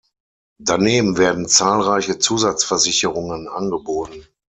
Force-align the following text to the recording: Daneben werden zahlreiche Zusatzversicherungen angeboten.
Daneben 0.59 1.19
werden 1.19 1.47
zahlreiche 1.47 2.17
Zusatzversicherungen 2.17 3.47
angeboten. 3.47 4.25